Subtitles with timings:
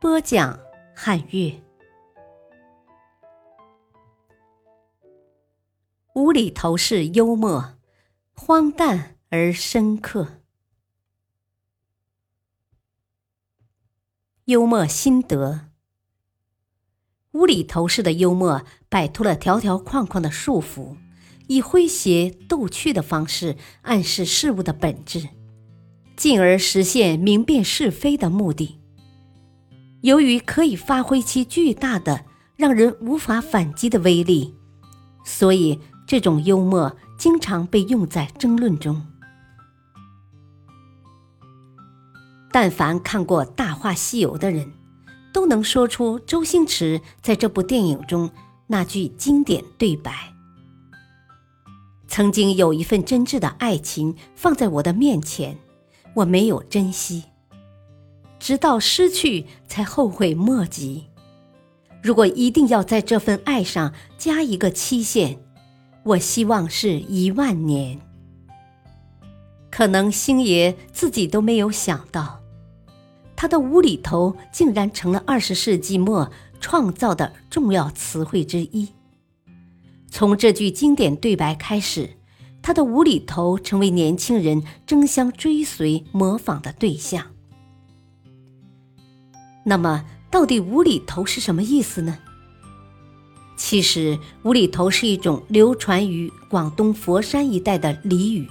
[0.00, 0.60] 播讲
[0.94, 1.60] 汉乐，
[6.14, 7.76] 无厘头式幽默，
[8.32, 10.40] 荒诞而深刻。
[14.44, 15.70] 幽默心得：
[17.32, 20.96] 无厘头式的幽默摆脱了条条框框的束缚，
[21.48, 25.28] 以诙谐逗趣的方式暗示事物的本质，
[26.16, 28.77] 进而实现明辨是非的目的。
[30.02, 32.24] 由于可以发挥其巨大的、
[32.56, 34.54] 让人无法反击的威力，
[35.24, 39.04] 所以这种幽默经常被用在争论中。
[42.52, 44.72] 但凡看过《大话西游》的人，
[45.32, 48.30] 都能说出周星驰在这部电影中
[48.68, 50.32] 那句经典对白
[52.08, 55.58] ：“曾经有一份真挚的爱情放在我的面前，
[56.14, 57.24] 我没有珍惜。”
[58.38, 61.06] 直到失去，才后悔莫及。
[62.02, 65.38] 如果一定要在这份爱上加一个期限，
[66.04, 68.00] 我希望是一万年。
[69.70, 72.40] 可能星爷自己都没有想到，
[73.36, 76.30] 他的无厘头竟然成了二十世纪末
[76.60, 78.88] 创造的重要词汇之一。
[80.10, 82.16] 从这句经典对白开始，
[82.62, 87.26] 他的无厘头成为年轻人争相追随、模仿的对象。
[89.68, 92.16] 那么，到底无厘头是什么意思呢？
[93.54, 98.48] 其实，无厘头是一种流传于广东佛山一带的俚语，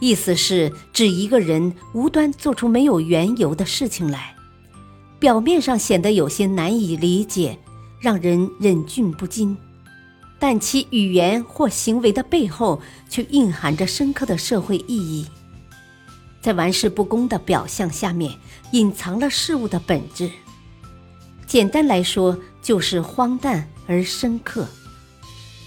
[0.00, 4.34] 意思是指一个人无端做出没有缘由的事情来，
[5.18, 7.58] 表面上显得有些难以理解，
[8.00, 9.58] 让人忍俊不禁，
[10.38, 12.80] 但其语言或行为的背后
[13.10, 15.26] 却蕴含着深刻的社会意义。
[16.40, 18.32] 在玩世不恭的表象下面，
[18.72, 20.30] 隐藏了事物的本质。
[21.46, 24.68] 简单来说，就是荒诞而深刻，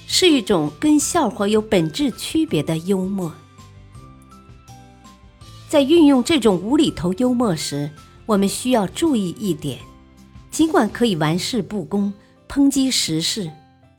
[0.07, 3.33] 是一种跟笑话有本质区别的幽默。
[5.67, 7.89] 在运用这种无厘头幽默时，
[8.25, 9.79] 我们需要注意一点：
[10.51, 12.13] 尽管可以玩世不恭、
[12.47, 13.51] 抨击时事，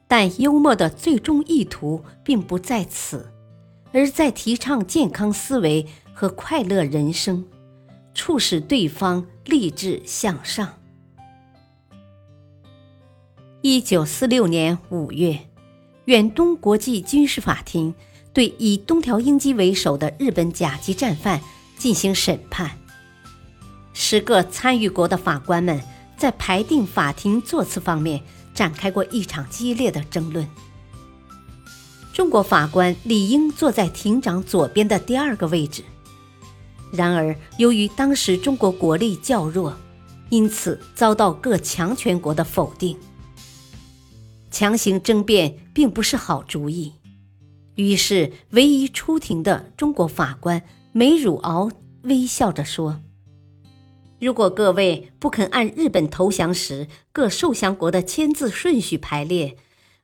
[0.07, 3.33] 但幽默的最终意图并不在此，
[3.93, 5.87] 而在提倡健康思维。
[6.15, 7.45] 和快乐人生，
[8.15, 10.75] 促使对方励志向上。
[13.63, 15.49] 一九四六年五月，
[16.05, 17.95] 远东国际军事法庭
[18.33, 21.41] 对以东条英机为首的日本甲级战犯
[21.79, 22.71] 进行审判。
[23.93, 25.81] 十个参与国的法官们
[26.17, 28.23] 在排定法庭座次方面
[28.55, 30.47] 展开过一场激烈的争论。
[32.13, 35.83] 中国法官理应坐在庭长左边的第二个位置。
[36.93, 39.75] 然而，由于当时中国国力较弱，
[40.29, 42.97] 因此遭到各强权国的否定。
[44.51, 46.93] 强行争辩并不是好主意，
[47.77, 50.63] 于是唯一出庭的中国法官
[50.93, 51.71] 梅汝敖
[52.03, 53.01] 微笑着说
[54.21, 59.57] ：“如果各位不肯按日本投降时各受降国的签字顺序排列，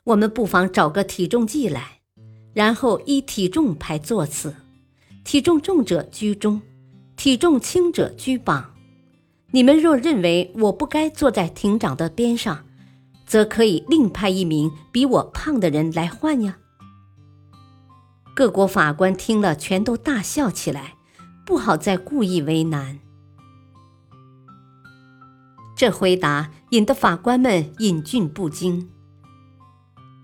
[0.05, 1.98] 我们不妨找个体重计来，
[2.59, 4.53] 然后依体重排座次，
[5.23, 6.61] 体重重者居中。”
[7.15, 8.75] 体重轻者居榜。
[9.53, 12.65] 你们若认为我不该坐在庭长的边上，
[13.27, 16.59] 则可以另派一名比我胖的人来换呀。
[18.35, 20.95] 各国法官听了，全都大笑起来，
[21.47, 22.99] 不好再故意为难。
[25.77, 28.91] 这回答引得法官们引俊不惊。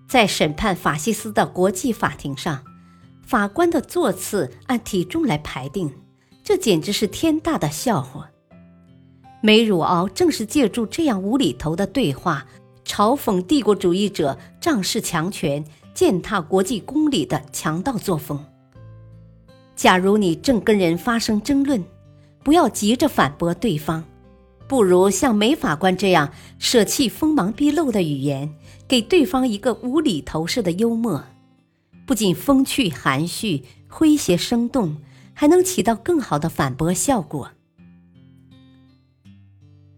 [0.08, 2.62] 在审判法西斯的国际法庭上，
[3.26, 5.92] 法官的座次按体重来排定。
[6.42, 8.28] 这简直是天大的笑话！
[9.40, 12.46] 梅汝敖正是借助这样无厘头的对话，
[12.84, 15.64] 嘲讽帝国主义者仗势强权、
[15.94, 18.44] 践踏国际公理的强盗作风。
[19.74, 21.82] 假如你正跟人发生争论，
[22.42, 24.04] 不要急着反驳对方，
[24.74, 28.56] 不如像梅法官这样舍弃锋芒毕露的语言，
[28.88, 31.26] 给对方一个无厘头式的幽默，
[32.04, 34.96] 不仅风趣含蓄、诙谐生动。
[35.32, 37.52] 还能起到更好的反驳效果。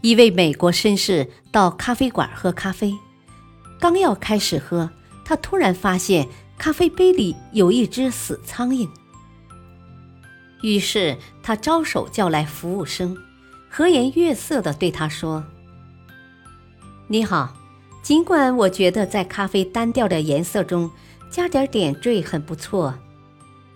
[0.03, 2.95] 一位美国绅士到咖啡馆喝咖啡，
[3.81, 4.91] 刚要开始喝，
[5.25, 6.29] 他突然发现
[6.59, 8.87] 咖啡杯里有一只死苍蝇。
[10.63, 13.17] 于是他招手叫来服务生，
[13.69, 15.45] 和颜悦色地对他说
[17.09, 17.55] ：“你好，
[18.03, 20.91] 尽管我觉得在咖啡单调的颜色中
[21.31, 22.95] 加点点缀很不错，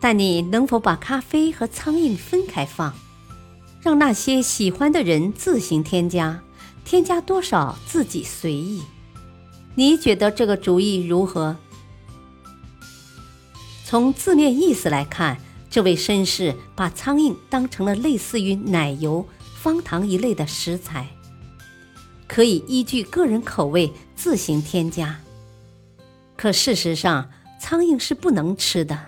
[0.01, 2.95] 但你能否把咖啡和苍蝇分开放？”
[3.83, 6.43] 让那些喜欢的人自行添加，
[6.85, 8.83] 添加多少自己随意。
[9.75, 11.57] 你觉得这个主意如何？
[13.87, 15.39] 从字面意思来看，
[15.71, 19.27] 这位绅士把苍蝇当成了类似于奶油、
[19.63, 21.07] 方糖一类的食材，
[22.27, 25.21] 可以依据个人口味自行添加。
[26.35, 27.29] 可事实上，
[27.61, 28.99] 苍蝇是不能吃的。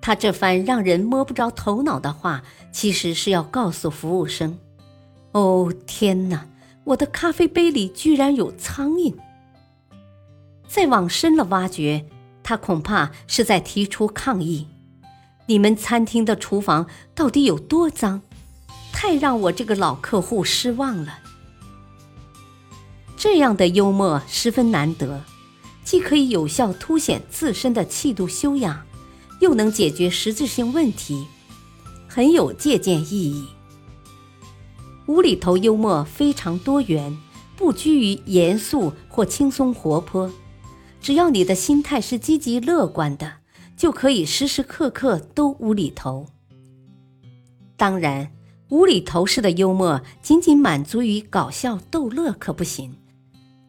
[0.00, 2.42] 他这番让人摸不着头脑的话，
[2.72, 4.58] 其实是要告诉服务生
[5.30, 6.48] ：“哦，天哪，
[6.82, 9.14] 我的咖啡杯里居然有苍蝇！”
[10.66, 12.04] 再往深了挖掘，
[12.42, 14.66] 他恐怕是在提出抗议
[15.46, 18.22] ：“你们餐厅的厨房到底有多脏？
[19.02, 21.18] 太让我这个老客户失望了。”
[23.18, 25.24] 这样的幽默十分难得，
[25.82, 28.86] 既可以有效凸显自身的气度修养。
[29.40, 31.26] 又能解决实质性问题，
[32.06, 33.44] 很有借鉴意义。
[35.06, 37.18] 无厘头幽默非常多元，
[37.56, 40.30] 不拘于严肃或轻松活泼。
[41.00, 43.38] 只要你的心态是积极乐观的，
[43.76, 46.28] 就可以时时刻刻都无厘头。
[47.76, 48.30] 当然，
[48.72, 52.96] 无厘头式的幽默仅仅满足于搞笑逗乐可不行。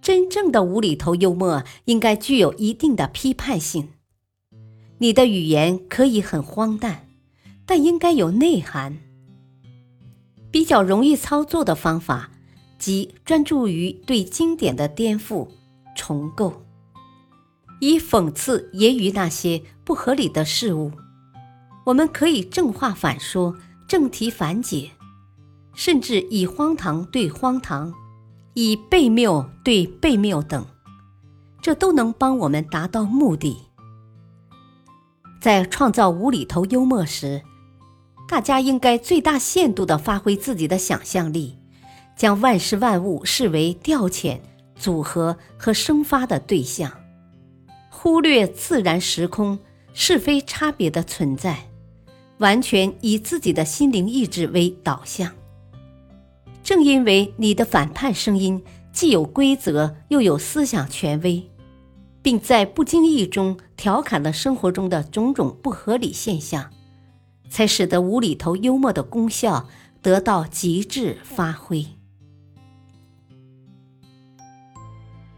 [0.01, 3.89] 真正的无厘头幽默应该具有一定的批判性。
[4.99, 7.05] 你的语言可以很荒诞，
[7.65, 8.97] 但应该有内涵。
[10.49, 12.31] 比较容易操作的方法，
[12.79, 15.49] 即专注于对经典的颠覆、
[15.97, 16.63] 重构，
[17.81, 20.93] 以讽刺揶揄那些不合理的事物。
[21.87, 23.57] 我们可以正话反说，
[23.87, 24.91] 正题反解，
[25.73, 27.93] 甚至以荒唐对荒唐，
[28.53, 30.65] 以悖谬对悖谬等，
[31.61, 33.57] 这都能帮我们达到目的。
[35.41, 37.41] 在创造无厘头幽默时，
[38.29, 41.57] 大家应该最大限度地发挥自己的想象力，
[42.15, 44.39] 将万事万物视为调遣、
[44.75, 46.91] 组合和生发的对象，
[47.89, 49.59] 忽略自然时空
[49.93, 51.67] 是非差别的存在，
[52.43, 55.31] 完全以自己的心灵意志为导向。
[56.61, 58.61] 正因为你的反叛声音
[58.91, 61.49] 既有规则，又有思想权威。
[62.21, 66.71] 并在不经意中调侃了生活中的种种不合理现象，
[67.49, 69.67] 才使得无厘头幽默的功效
[70.01, 71.85] 得到极致发挥。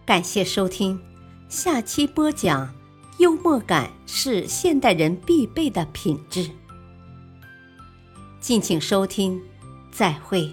[0.06, 1.00] 感谢收听，
[1.50, 2.72] 下期播讲：
[3.18, 6.52] 幽默感是现代人必备的品质。
[8.46, 9.42] 敬请收听，
[9.92, 10.48] 再会。